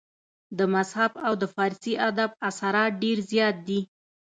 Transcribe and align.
د 0.57 0.59
مذهب 0.73 1.11
او 1.25 1.33
د 1.41 1.43
فارسي 1.55 1.93
ادب 2.09 2.29
اثرات 2.49 2.91
ډېر 3.03 3.17
زيات 3.31 3.55
دي 3.67 3.79